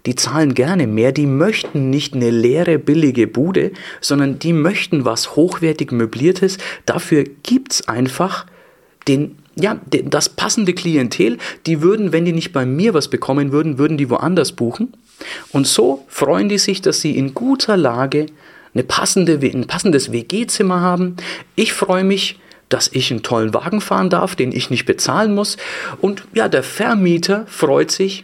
die 0.06 0.16
zahlen 0.16 0.54
gerne 0.54 0.88
mehr, 0.88 1.12
die 1.12 1.26
möchten 1.26 1.90
nicht 1.90 2.14
eine 2.14 2.30
leere, 2.30 2.80
billige 2.80 3.28
Bude, 3.28 3.72
sondern 4.00 4.40
die 4.40 4.54
möchten 4.54 5.06
was 5.06 5.36
hochwertig 5.36 5.92
möbliertes. 5.92 6.58
Dafür 6.86 7.24
gibt 7.44 7.74
es 7.74 7.88
einfach 7.88 8.46
den, 9.08 9.38
ja, 9.56 9.80
das 9.90 10.30
passende 10.30 10.74
Klientel. 10.74 11.38
Die 11.66 11.82
würden, 11.82 12.12
wenn 12.12 12.26
die 12.26 12.34
nicht 12.34 12.54
bei 12.54 12.66
mir 12.66 12.94
was 12.94 13.10
bekommen 13.10 13.52
würden, 13.52 13.78
würden 13.78 13.98
die 13.98 14.10
woanders 14.10 14.54
buchen. 14.54 14.94
Und 15.52 15.68
so 15.68 16.06
freuen 16.08 16.50
die 16.50 16.58
sich, 16.58 16.82
dass 16.82 17.02
sie 17.02 17.18
in 17.18 17.34
guter 17.34 17.78
Lage 17.78 18.28
eine 18.74 18.84
passende, 18.84 19.40
ein 19.42 19.68
passendes 19.68 20.12
WG-Zimmer 20.12 20.82
haben. 20.82 21.18
Ich 21.56 21.74
freue 21.74 22.04
mich, 22.04 22.40
dass 22.74 22.90
ich 22.92 23.12
einen 23.12 23.22
tollen 23.22 23.54
Wagen 23.54 23.82
fahren 23.82 24.10
darf, 24.10 24.36
den 24.36 24.52
ich 24.52 24.70
nicht 24.70 24.86
bezahlen 24.86 25.36
muss. 25.36 25.58
Und 26.00 26.24
ja, 26.34 26.48
der 26.48 26.64
Vermieter 26.64 27.46
freut 27.48 27.92
sich, 27.92 28.24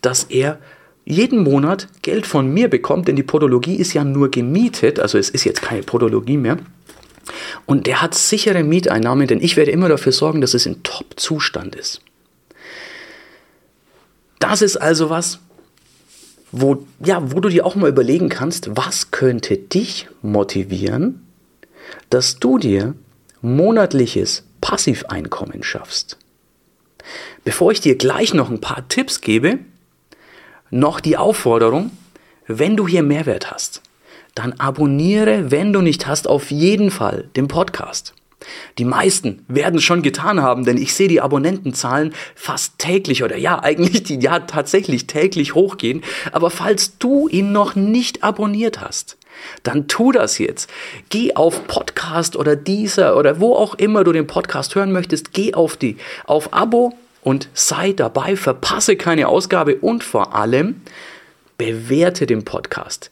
dass 0.00 0.24
er 0.24 0.58
jeden 1.04 1.42
Monat 1.42 1.88
Geld 2.02 2.26
von 2.26 2.52
mir 2.52 2.68
bekommt, 2.68 3.08
denn 3.08 3.16
die 3.16 3.22
Podologie 3.22 3.76
ist 3.76 3.92
ja 3.92 4.04
nur 4.04 4.30
gemietet, 4.30 5.00
also 5.00 5.18
es 5.18 5.28
ist 5.28 5.44
jetzt 5.44 5.60
keine 5.60 5.82
Podologie 5.82 6.36
mehr. 6.36 6.58
Und 7.66 7.86
der 7.86 8.00
hat 8.00 8.14
sichere 8.14 8.62
Mieteinnahmen, 8.62 9.26
denn 9.26 9.40
ich 9.40 9.56
werde 9.56 9.70
immer 9.70 9.88
dafür 9.88 10.12
sorgen, 10.12 10.40
dass 10.40 10.54
es 10.54 10.66
in 10.66 10.82
Top-Zustand 10.82 11.74
ist. 11.74 12.00
Das 14.38 14.62
ist 14.62 14.76
also 14.76 15.10
was, 15.10 15.40
wo, 16.52 16.86
ja, 17.04 17.32
wo 17.32 17.40
du 17.40 17.48
dir 17.48 17.66
auch 17.66 17.74
mal 17.74 17.88
überlegen 17.88 18.28
kannst, 18.28 18.76
was 18.76 19.10
könnte 19.10 19.56
dich 19.56 20.08
motivieren, 20.22 21.26
dass 22.10 22.38
du 22.38 22.58
dir 22.58 22.94
monatliches 23.44 24.44
Passiveinkommen 24.60 25.62
schaffst. 25.62 26.18
Bevor 27.44 27.70
ich 27.72 27.80
dir 27.80 27.96
gleich 27.96 28.34
noch 28.34 28.50
ein 28.50 28.60
paar 28.60 28.88
Tipps 28.88 29.20
gebe, 29.20 29.58
noch 30.70 30.98
die 30.98 31.16
Aufforderung, 31.16 31.90
wenn 32.46 32.76
du 32.76 32.88
hier 32.88 33.02
Mehrwert 33.02 33.50
hast, 33.50 33.82
dann 34.34 34.54
abonniere, 34.54 35.50
wenn 35.50 35.72
du 35.72 35.80
nicht 35.80 36.06
hast, 36.06 36.26
auf 36.26 36.50
jeden 36.50 36.90
Fall 36.90 37.28
den 37.36 37.46
Podcast. 37.46 38.14
Die 38.78 38.84
meisten 38.84 39.44
werden 39.48 39.76
es 39.76 39.84
schon 39.84 40.02
getan 40.02 40.42
haben, 40.42 40.64
denn 40.64 40.76
ich 40.76 40.94
sehe 40.94 41.08
die 41.08 41.20
Abonnentenzahlen 41.20 42.14
fast 42.34 42.78
täglich 42.78 43.22
oder 43.22 43.36
ja, 43.36 43.62
eigentlich 43.62 44.02
die 44.02 44.18
ja 44.20 44.40
tatsächlich 44.40 45.06
täglich 45.06 45.54
hochgehen. 45.54 46.02
Aber 46.32 46.50
falls 46.50 46.98
du 46.98 47.28
ihn 47.28 47.52
noch 47.52 47.74
nicht 47.74 48.22
abonniert 48.22 48.80
hast, 48.80 49.16
dann 49.62 49.88
tu 49.88 50.12
das 50.12 50.38
jetzt. 50.38 50.70
Geh 51.10 51.34
auf 51.34 51.66
Podcast 51.66 52.36
oder 52.36 52.56
dieser 52.56 53.16
oder 53.16 53.40
wo 53.40 53.54
auch 53.54 53.74
immer 53.74 54.04
du 54.04 54.12
den 54.12 54.26
Podcast 54.26 54.74
hören 54.74 54.92
möchtest, 54.92 55.32
geh 55.32 55.54
auf 55.54 55.76
die 55.76 55.96
auf 56.24 56.52
Abo 56.52 56.94
und 57.22 57.48
sei 57.54 57.92
dabei, 57.92 58.36
verpasse 58.36 58.96
keine 58.96 59.28
Ausgabe 59.28 59.76
und 59.76 60.04
vor 60.04 60.34
allem 60.34 60.82
bewerte 61.58 62.26
den 62.26 62.44
Podcast. 62.44 63.10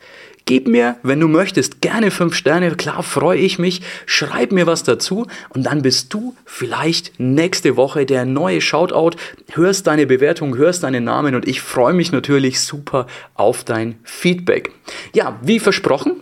Gib 0.53 0.69
mir, 0.69 0.97
wenn 1.03 1.19
du 1.19 1.29
möchtest, 1.29 1.81
gerne 1.81 2.11
fünf 2.11 2.35
Sterne. 2.35 2.73
Klar, 2.73 3.03
freue 3.03 3.39
ich 3.39 3.59
mich. 3.59 3.81
Schreib 4.05 4.53
mir 4.53 4.67
was 4.67 4.83
dazu 4.83 5.27
und 5.49 5.63
dann 5.63 5.81
bist 5.81 6.13
du 6.13 6.37
vielleicht 6.45 7.19
nächste 7.19 7.79
Woche 7.79 8.05
der 8.05 8.27
neue 8.27 8.61
Shoutout. 8.61 9.17
Hörst 9.53 9.87
deine 9.87 10.07
Bewertung, 10.07 10.59
hörst 10.59 10.83
deinen 10.83 11.05
Namen 11.05 11.35
und 11.35 11.49
ich 11.49 11.63
freue 11.63 11.95
mich 11.95 12.13
natürlich 12.13 12.61
super 12.61 13.07
auf 13.33 13.65
dein 13.65 13.99
Feedback. 14.05 14.73
Ja, 15.15 15.39
wie 15.41 15.59
versprochen, 15.59 16.17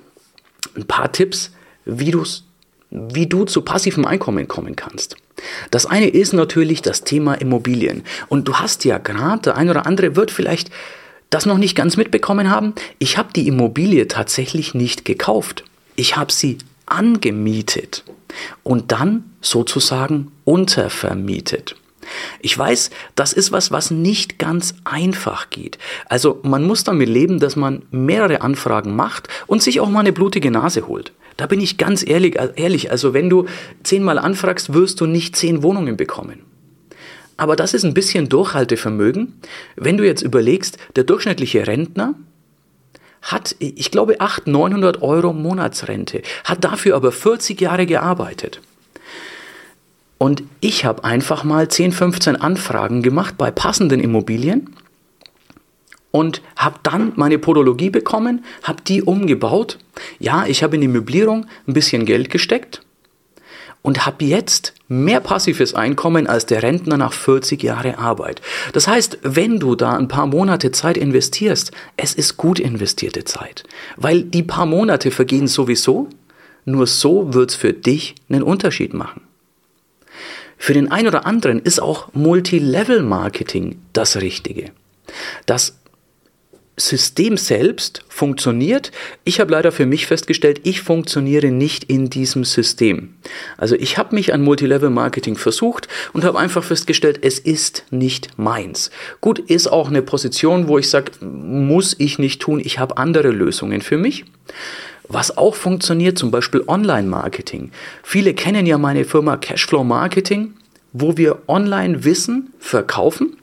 ein 0.77 0.87
paar 0.87 1.11
Tipps, 1.11 1.51
wie, 1.85 2.13
du's, 2.13 2.45
wie 2.91 3.27
du 3.27 3.47
zu 3.47 3.63
passivem 3.63 4.05
Einkommen 4.05 4.47
kommen 4.47 4.77
kannst. 4.77 5.17
Das 5.73 5.87
eine 5.87 6.07
ist 6.07 6.35
natürlich 6.35 6.83
das 6.83 7.03
Thema 7.03 7.35
Immobilien. 7.35 8.05
Und 8.29 8.47
du 8.47 8.55
hast 8.55 8.85
ja 8.85 8.99
gerade, 8.99 9.43
der 9.43 9.57
ein 9.57 9.69
oder 9.69 9.87
andere 9.87 10.15
wird 10.15 10.31
vielleicht 10.31 10.71
das 11.31 11.47
noch 11.47 11.59
nicht 11.59 11.77
ganz 11.77 11.97
mitbekommen 11.97 12.51
haben. 12.51 12.75
Ich 12.99 13.17
habe 13.17 13.33
die 13.33 13.47
Immobilie 13.47 14.09
tatsächlich 14.09 14.75
nicht 14.75 15.05
gekauft. 15.05 15.65
Ich 15.97 16.17
habe 16.17 16.33
sie 16.33 16.59
angemietet 16.87 18.05
und 18.63 18.93
dann 18.93 19.25
sozusagen 19.41 20.33
untervermietet. 20.45 21.77
Ich 22.41 22.57
weiß, 22.59 22.91
das 23.15 23.33
ist 23.33 23.53
was, 23.53 23.71
was 23.71 23.91
nicht 23.91 24.39
ganz 24.39 24.75
einfach 24.85 25.51
geht. 25.51 25.79
Also 26.09 26.41
man 26.43 26.67
muss 26.67 26.83
damit 26.83 27.09
leben, 27.09 27.39
dass 27.39 27.55
man 27.57 27.83
mehrere 27.91 28.41
Anfragen 28.41 28.97
macht 28.97 29.29
und 29.47 29.63
sich 29.63 29.81
auch 29.81 29.89
mal 29.89 30.01
eine 30.01 30.13
blutige 30.13 30.51
Nase 30.51 30.89
holt. 30.89 31.13
Da 31.37 31.47
bin 31.47 31.61
ich 31.61 31.79
ganz 31.79 32.07
ehrlich, 32.07 32.37
ehrlich. 32.57 32.91
Also 32.91 33.15
wenn 33.15 33.31
du 33.31 33.47
zehnmal 33.83 34.19
anfragst, 34.19 34.73
wirst 34.73 35.01
du 35.01 35.07
nicht 35.07 35.37
zehn 35.37 35.63
Wohnungen 35.63 35.97
bekommen. 35.97 36.41
Aber 37.41 37.57
das 37.57 37.73
ist 37.73 37.85
ein 37.85 37.95
bisschen 37.95 38.29
Durchhaltevermögen. 38.29 39.41
Wenn 39.75 39.97
du 39.97 40.05
jetzt 40.05 40.21
überlegst, 40.21 40.77
der 40.95 41.05
durchschnittliche 41.05 41.67
Rentner 41.67 42.15
hat, 43.23 43.57
ich 43.59 43.91
glaube, 43.91 44.21
800, 44.21 44.47
900 44.47 45.01
Euro 45.01 45.33
Monatsrente, 45.33 46.21
hat 46.45 46.63
dafür 46.65 46.97
aber 46.97 47.13
40 47.13 47.59
Jahre 47.59 47.87
gearbeitet. 47.87 48.61
Und 50.19 50.43
ich 50.61 50.85
habe 50.85 51.03
einfach 51.03 51.43
mal 51.43 51.67
10, 51.69 51.93
15 51.93 52.37
Anfragen 52.37 53.01
gemacht 53.01 53.39
bei 53.39 53.51
passenden 53.51 54.01
Immobilien 54.01 54.77
und 56.11 56.43
habe 56.57 56.79
dann 56.83 57.15
meine 57.17 57.39
Podologie 57.39 57.89
bekommen, 57.89 58.45
habe 58.65 58.83
die 58.83 59.01
umgebaut. 59.01 59.79
Ja, 60.19 60.45
ich 60.47 60.63
habe 60.63 60.75
in 60.75 60.83
die 60.83 60.89
Möblierung 60.89 61.47
ein 61.67 61.73
bisschen 61.73 62.05
Geld 62.05 62.29
gesteckt 62.29 62.83
und 63.81 64.05
habe 64.05 64.27
jetzt 64.27 64.75
mehr 64.91 65.21
passives 65.21 65.73
Einkommen 65.73 66.27
als 66.27 66.47
der 66.47 66.65
Rentner 66.65 66.97
nach 66.97 67.13
40 67.13 67.63
Jahren 67.63 67.95
Arbeit. 67.95 68.43
Das 68.73 68.89
heißt, 68.89 69.19
wenn 69.23 69.61
du 69.61 69.77
da 69.77 69.97
ein 69.97 70.09
paar 70.09 70.27
Monate 70.27 70.73
Zeit 70.73 70.97
investierst, 70.97 71.71
es 71.97 72.13
ist 72.13 72.37
gut 72.37 72.59
investierte 72.59 73.25
Zeit, 73.25 73.63
weil 73.97 74.25
die 74.25 74.43
paar 74.43 74.67
Monate 74.67 75.13
vergehen 75.13 75.47
sowieso, 75.47 76.09
nur 76.65 76.89
so 76.89 77.33
wird's 77.33 77.55
für 77.55 77.73
dich 77.73 78.17
einen 78.29 78.43
Unterschied 78.43 78.93
machen. 78.93 79.23
Für 80.59 80.75
den 80.75 80.91
einen 80.91 81.07
oder 81.07 81.25
anderen 81.25 81.61
ist 81.61 81.81
auch 81.81 82.13
Multilevel-Marketing 82.13 83.81
das 83.93 84.17
Richtige. 84.17 84.73
Das 85.47 85.80
System 86.81 87.37
selbst 87.37 88.03
funktioniert. 88.09 88.91
Ich 89.25 89.41
habe 89.41 89.53
leider 89.53 89.71
für 89.71 89.87
mich 89.87 90.07
festgestellt, 90.07 90.61
ich 90.65 90.81
funktioniere 90.81 91.49
nicht 91.49 91.85
in 91.85 92.11
diesem 92.11 92.45
System. 92.45 93.15
Also 93.57 93.77
ich 93.77 93.99
habe 93.99 94.15
mich 94.15 94.35
an 94.35 94.43
Multilevel-Marketing 94.43 95.37
versucht 95.37 95.89
und 96.13 96.25
habe 96.25 96.39
einfach 96.39 96.65
festgestellt, 96.65 97.21
es 97.23 97.39
ist 97.39 97.85
nicht 97.91 98.37
meins. 98.37 98.91
Gut, 99.21 99.39
ist 99.39 99.69
auch 99.69 99.89
eine 99.89 100.03
Position, 100.03 100.67
wo 100.67 100.79
ich 100.79 100.91
sage, 100.91 101.13
muss 101.21 101.95
ich 101.99 102.19
nicht 102.19 102.43
tun, 102.43 102.61
ich 102.63 102.79
habe 102.79 102.97
andere 102.97 103.31
Lösungen 103.31 103.83
für 103.83 103.99
mich. 103.99 104.25
Was 105.09 105.37
auch 105.37 105.55
funktioniert, 105.55 106.19
zum 106.19 106.31
Beispiel 106.31 106.63
Online-Marketing. 106.67 107.73
Viele 108.03 108.35
kennen 108.35 108.67
ja 108.67 108.79
meine 108.79 109.05
Firma 109.05 109.37
Cashflow 109.37 109.85
Marketing 109.85 110.55
wo 110.93 111.17
wir 111.17 111.39
Online-Wissen 111.47 112.53
verkaufen, 112.59 113.37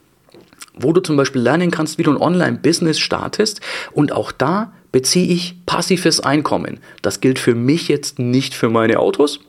wo 0.80 0.94
du 0.94 1.02
zum 1.02 1.18
Beispiel 1.18 1.42
lernen 1.42 1.72
kannst, 1.72 1.98
wie 1.98 2.04
du 2.04 2.12
ein 2.12 2.22
Online-Business 2.22 3.00
startest. 3.00 3.62
Und 3.92 4.12
auch 4.12 4.32
da 4.32 4.74
beziehe 4.92 5.28
ich 5.28 5.56
passives 5.66 6.20
Einkommen. 6.20 6.80
Das 7.02 7.20
gilt 7.22 7.40
für 7.40 7.56
mich 7.56 7.88
jetzt 7.88 8.20
nicht 8.20 8.54
für 8.54 8.70
meine 8.70 9.00
Autos, 9.00 9.40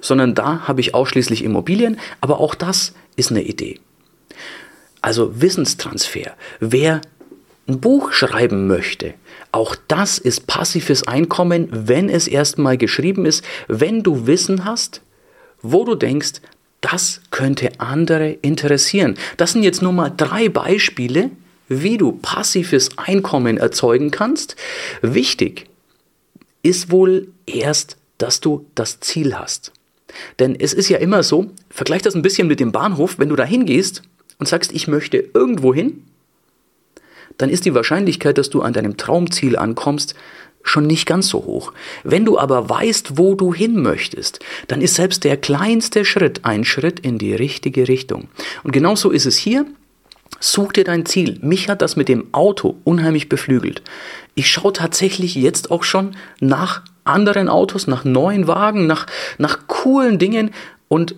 sondern 0.00 0.34
da 0.34 0.66
habe 0.66 0.80
ich 0.80 0.94
ausschließlich 0.94 1.44
Immobilien. 1.44 1.98
Aber 2.20 2.40
auch 2.40 2.54
das 2.54 2.94
ist 3.16 3.30
eine 3.30 3.42
Idee. 3.42 3.80
Also 5.00 5.40
Wissenstransfer. 5.40 6.32
Wer 6.60 7.00
ein 7.68 7.80
Buch 7.80 8.12
schreiben 8.12 8.66
möchte, 8.66 9.14
auch 9.52 9.76
das 9.88 10.18
ist 10.18 10.46
passives 10.46 11.06
Einkommen, 11.06 11.68
wenn 11.70 12.08
es 12.08 12.26
erstmal 12.26 12.76
geschrieben 12.76 13.26
ist, 13.26 13.44
wenn 13.68 14.02
du 14.02 14.26
Wissen 14.26 14.64
hast, 14.64 15.02
wo 15.60 15.84
du 15.84 15.94
denkst, 15.94 16.40
das 16.82 17.22
könnte 17.30 17.70
andere 17.78 18.32
interessieren. 18.42 19.16
Das 19.38 19.52
sind 19.52 19.62
jetzt 19.62 19.80
nur 19.80 19.92
mal 19.92 20.10
drei 20.10 20.50
Beispiele, 20.50 21.30
wie 21.68 21.96
du 21.96 22.12
passives 22.12 22.98
Einkommen 22.98 23.56
erzeugen 23.56 24.10
kannst. 24.10 24.56
Wichtig 25.00 25.66
ist 26.62 26.90
wohl 26.90 27.28
erst, 27.46 27.96
dass 28.18 28.40
du 28.40 28.66
das 28.74 29.00
Ziel 29.00 29.34
hast. 29.34 29.72
Denn 30.38 30.54
es 30.58 30.74
ist 30.74 30.90
ja 30.90 30.98
immer 30.98 31.22
so, 31.22 31.50
vergleich 31.70 32.02
das 32.02 32.14
ein 32.14 32.22
bisschen 32.22 32.48
mit 32.48 32.60
dem 32.60 32.72
Bahnhof, 32.72 33.18
wenn 33.18 33.30
du 33.30 33.36
da 33.36 33.44
hingehst 33.44 34.02
und 34.38 34.46
sagst, 34.46 34.72
ich 34.72 34.88
möchte 34.88 35.16
irgendwo 35.16 35.72
hin, 35.72 36.04
dann 37.38 37.48
ist 37.48 37.64
die 37.64 37.74
Wahrscheinlichkeit, 37.74 38.36
dass 38.36 38.50
du 38.50 38.60
an 38.60 38.74
deinem 38.74 38.96
Traumziel 38.96 39.56
ankommst, 39.56 40.14
schon 40.62 40.86
nicht 40.86 41.06
ganz 41.06 41.28
so 41.28 41.44
hoch. 41.44 41.72
Wenn 42.04 42.24
du 42.24 42.38
aber 42.38 42.68
weißt, 42.68 43.18
wo 43.18 43.34
du 43.34 43.52
hin 43.52 43.82
möchtest, 43.82 44.40
dann 44.68 44.80
ist 44.80 44.94
selbst 44.94 45.24
der 45.24 45.36
kleinste 45.36 46.04
Schritt 46.04 46.44
ein 46.44 46.64
Schritt 46.64 47.00
in 47.00 47.18
die 47.18 47.34
richtige 47.34 47.88
Richtung. 47.88 48.28
Und 48.62 48.72
genauso 48.72 49.10
ist 49.10 49.26
es 49.26 49.36
hier. 49.36 49.66
Such 50.40 50.72
dir 50.72 50.84
dein 50.84 51.06
Ziel. 51.06 51.38
Mich 51.42 51.68
hat 51.68 51.82
das 51.82 51.94
mit 51.94 52.08
dem 52.08 52.32
Auto 52.32 52.76
unheimlich 52.84 53.28
beflügelt. 53.28 53.82
Ich 54.34 54.50
schaue 54.50 54.72
tatsächlich 54.72 55.34
jetzt 55.34 55.70
auch 55.70 55.84
schon 55.84 56.16
nach 56.40 56.82
anderen 57.04 57.48
Autos, 57.48 57.86
nach 57.86 58.04
neuen 58.04 58.46
Wagen, 58.46 58.86
nach, 58.86 59.06
nach 59.38 59.66
coolen 59.66 60.18
Dingen 60.18 60.52
und 60.88 61.14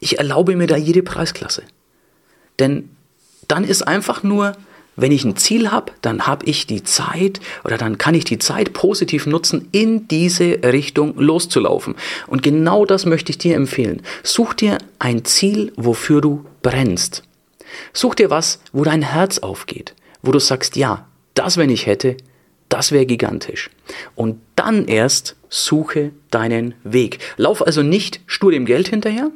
ich 0.00 0.18
erlaube 0.18 0.56
mir 0.56 0.66
da 0.66 0.76
jede 0.76 1.02
Preisklasse. 1.02 1.62
Denn 2.58 2.90
dann 3.48 3.64
ist 3.64 3.82
einfach 3.82 4.22
nur 4.22 4.52
wenn 4.96 5.12
ich 5.12 5.24
ein 5.24 5.36
Ziel 5.36 5.70
habe, 5.70 5.92
dann 6.00 6.26
habe 6.26 6.46
ich 6.46 6.66
die 6.66 6.82
Zeit 6.82 7.40
oder 7.64 7.76
dann 7.78 7.98
kann 7.98 8.14
ich 8.14 8.24
die 8.24 8.38
Zeit 8.38 8.72
positiv 8.72 9.26
nutzen, 9.26 9.68
in 9.72 10.08
diese 10.08 10.62
Richtung 10.64 11.14
loszulaufen. 11.16 11.94
Und 12.26 12.42
genau 12.42 12.84
das 12.84 13.06
möchte 13.06 13.30
ich 13.30 13.38
dir 13.38 13.56
empfehlen. 13.56 14.02
Such 14.22 14.54
dir 14.54 14.78
ein 14.98 15.24
Ziel, 15.24 15.72
wofür 15.76 16.20
du 16.20 16.44
brennst. 16.62 17.22
Such 17.92 18.14
dir 18.14 18.30
was, 18.30 18.60
wo 18.72 18.84
dein 18.84 19.02
Herz 19.02 19.38
aufgeht, 19.38 19.94
wo 20.22 20.32
du 20.32 20.38
sagst, 20.38 20.76
ja, 20.76 21.06
das, 21.34 21.58
wenn 21.58 21.70
ich 21.70 21.86
hätte, 21.86 22.16
das 22.68 22.90
wäre 22.90 23.06
gigantisch. 23.06 23.70
Und 24.14 24.40
dann 24.56 24.86
erst 24.86 25.36
suche 25.48 26.12
deinen 26.30 26.74
Weg. 26.82 27.18
Lauf 27.36 27.64
also 27.64 27.82
nicht 27.82 28.20
stur 28.26 28.50
dem 28.50 28.66
Geld 28.66 28.88
hinterher, 28.88 29.30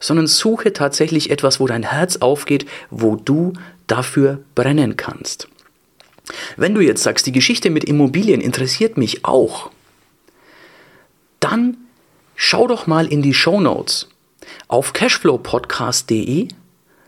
sondern 0.00 0.26
suche 0.26 0.72
tatsächlich 0.72 1.30
etwas, 1.30 1.60
wo 1.60 1.66
dein 1.66 1.82
Herz 1.82 2.16
aufgeht, 2.16 2.66
wo 2.90 3.16
du 3.16 3.52
dafür 3.86 4.40
brennen 4.54 4.96
kannst. 4.96 5.48
Wenn 6.56 6.74
du 6.74 6.80
jetzt 6.80 7.02
sagst, 7.02 7.26
die 7.26 7.32
Geschichte 7.32 7.70
mit 7.70 7.84
Immobilien 7.84 8.40
interessiert 8.40 8.96
mich 8.96 9.24
auch, 9.24 9.70
dann 11.40 11.76
schau 12.36 12.66
doch 12.66 12.86
mal 12.86 13.06
in 13.06 13.22
die 13.22 13.34
Show 13.34 13.60
Notes 13.60 14.08
auf 14.68 14.92
cashflowpodcast.de 14.92 16.48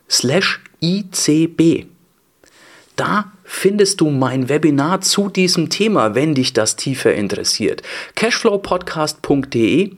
slash 0.09 0.61
ICB. 0.82 1.87
Da 2.97 3.32
findest 3.44 4.00
du 4.00 4.11
mein 4.11 4.49
Webinar 4.49 5.00
zu 5.00 5.28
diesem 5.28 5.70
Thema, 5.70 6.14
wenn 6.14 6.35
dich 6.35 6.52
das 6.52 6.76
tiefer 6.76 7.14
interessiert. 7.14 7.82
cashflowpodcast.de 8.14 9.97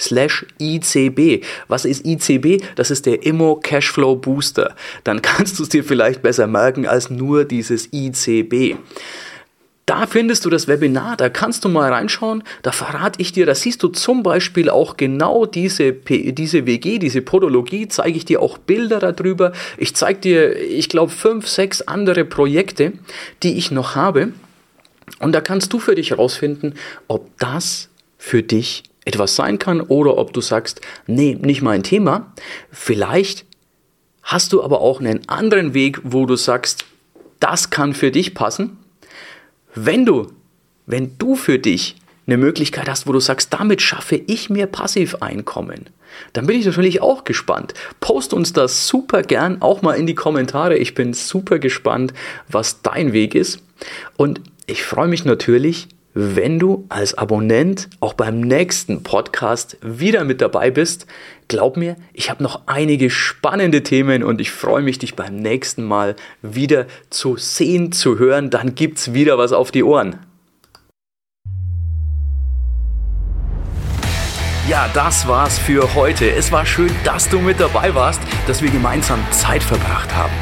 slash 0.00 0.46
ICB. 0.60 1.44
Was 1.68 1.84
ist 1.84 2.06
ICB? 2.06 2.64
Das 2.74 2.90
ist 2.90 3.06
der 3.06 3.24
Immo 3.24 3.56
Cashflow 3.56 4.16
Booster. 4.16 4.74
Dann 5.04 5.22
kannst 5.22 5.58
du 5.58 5.62
es 5.62 5.68
dir 5.68 5.84
vielleicht 5.84 6.22
besser 6.22 6.46
merken 6.46 6.86
als 6.86 7.10
nur 7.10 7.44
dieses 7.44 7.92
ICB. 7.92 8.76
Da 9.90 10.06
findest 10.06 10.44
du 10.44 10.50
das 10.50 10.68
Webinar, 10.68 11.16
da 11.16 11.28
kannst 11.28 11.64
du 11.64 11.68
mal 11.68 11.92
reinschauen, 11.92 12.44
da 12.62 12.70
verrate 12.70 13.20
ich 13.20 13.32
dir, 13.32 13.44
da 13.44 13.56
siehst 13.56 13.82
du 13.82 13.88
zum 13.88 14.22
Beispiel 14.22 14.70
auch 14.70 14.96
genau 14.96 15.46
diese, 15.46 15.92
diese 15.92 16.64
WG, 16.64 17.00
diese 17.00 17.22
Podologie, 17.22 17.88
zeige 17.88 18.16
ich 18.16 18.24
dir 18.24 18.40
auch 18.40 18.56
Bilder 18.56 19.00
darüber. 19.00 19.50
Ich 19.78 19.96
zeige 19.96 20.20
dir, 20.20 20.56
ich 20.56 20.88
glaube, 20.90 21.10
fünf, 21.10 21.48
sechs 21.48 21.82
andere 21.82 22.24
Projekte, 22.24 22.92
die 23.42 23.58
ich 23.58 23.72
noch 23.72 23.96
habe. 23.96 24.32
Und 25.18 25.32
da 25.32 25.40
kannst 25.40 25.72
du 25.72 25.80
für 25.80 25.96
dich 25.96 26.10
herausfinden, 26.10 26.74
ob 27.08 27.36
das 27.40 27.88
für 28.16 28.44
dich 28.44 28.84
etwas 29.04 29.36
sein 29.36 29.58
kann 29.58 29.80
oder 29.80 30.18
ob 30.18 30.32
du 30.32 30.40
sagst, 30.40 30.80
nee, 31.06 31.36
nicht 31.40 31.62
mein 31.62 31.82
Thema. 31.82 32.32
Vielleicht 32.70 33.44
hast 34.22 34.52
du 34.52 34.62
aber 34.62 34.80
auch 34.80 35.00
einen 35.00 35.28
anderen 35.28 35.74
Weg, 35.74 36.00
wo 36.04 36.26
du 36.26 36.36
sagst, 36.36 36.84
das 37.40 37.70
kann 37.70 37.94
für 37.94 38.10
dich 38.10 38.34
passen. 38.34 38.78
Wenn 39.74 40.04
du, 40.04 40.32
wenn 40.86 41.16
du 41.18 41.36
für 41.36 41.58
dich 41.58 41.96
eine 42.26 42.36
Möglichkeit 42.36 42.88
hast, 42.88 43.06
wo 43.06 43.12
du 43.12 43.20
sagst, 43.20 43.52
damit 43.52 43.82
schaffe 43.82 44.16
ich 44.16 44.50
mir 44.50 44.66
Passiveinkommen, 44.66 45.86
dann 46.32 46.46
bin 46.46 46.58
ich 46.58 46.66
natürlich 46.66 47.00
auch 47.00 47.24
gespannt. 47.24 47.74
Post 48.00 48.34
uns 48.34 48.52
das 48.52 48.86
super 48.86 49.22
gern 49.22 49.62
auch 49.62 49.82
mal 49.82 49.94
in 49.94 50.06
die 50.06 50.14
Kommentare. 50.14 50.76
Ich 50.76 50.94
bin 50.94 51.14
super 51.14 51.58
gespannt, 51.58 52.12
was 52.48 52.82
dein 52.82 53.12
Weg 53.12 53.34
ist. 53.34 53.62
Und 54.16 54.40
ich 54.66 54.82
freue 54.82 55.08
mich 55.08 55.24
natürlich, 55.24 55.88
wenn 56.14 56.58
du 56.58 56.86
als 56.88 57.14
Abonnent 57.14 57.88
auch 58.00 58.14
beim 58.14 58.40
nächsten 58.40 59.02
Podcast 59.02 59.76
wieder 59.82 60.24
mit 60.24 60.40
dabei 60.40 60.70
bist. 60.70 61.06
Glaub 61.48 61.76
mir, 61.76 61.96
ich 62.12 62.30
habe 62.30 62.42
noch 62.42 62.62
einige 62.66 63.10
spannende 63.10 63.82
Themen 63.82 64.22
und 64.22 64.40
ich 64.40 64.50
freue 64.50 64.82
mich, 64.82 64.98
dich 64.98 65.14
beim 65.14 65.36
nächsten 65.36 65.84
Mal 65.84 66.16
wieder 66.42 66.86
zu 67.10 67.36
sehen, 67.36 67.92
zu 67.92 68.18
hören. 68.18 68.50
Dann 68.50 68.74
gibt's 68.74 69.12
wieder 69.12 69.38
was 69.38 69.52
auf 69.52 69.70
die 69.70 69.84
Ohren. 69.84 70.18
Ja, 74.68 74.88
das 74.94 75.26
war's 75.26 75.58
für 75.58 75.94
heute. 75.96 76.30
Es 76.30 76.52
war 76.52 76.64
schön, 76.64 76.90
dass 77.02 77.28
du 77.28 77.40
mit 77.40 77.58
dabei 77.58 77.92
warst, 77.94 78.20
dass 78.46 78.62
wir 78.62 78.70
gemeinsam 78.70 79.18
Zeit 79.32 79.64
verbracht 79.64 80.14
haben. 80.14 80.32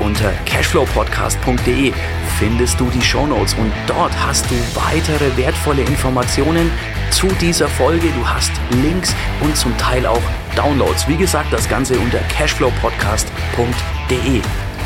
Unter 0.00 0.32
cashflowpodcast.de 0.44 1.92
findest 2.38 2.78
du 2.78 2.88
die 2.90 3.02
Shownotes 3.02 3.54
und 3.54 3.72
dort 3.86 4.12
hast 4.26 4.50
du 4.50 4.54
weitere 4.74 5.34
wertvolle 5.36 5.82
Informationen 5.82 6.70
zu 7.10 7.26
dieser 7.40 7.68
Folge. 7.68 8.08
Du 8.12 8.28
hast 8.28 8.52
Links 8.82 9.14
und 9.40 9.56
zum 9.56 9.74
Teil 9.76 10.06
auch 10.06 10.22
Downloads. 10.54 11.08
Wie 11.08 11.16
gesagt, 11.16 11.52
das 11.52 11.68
Ganze 11.68 11.98
unter 11.98 12.20
cashflowpodcast.de. 12.28 14.42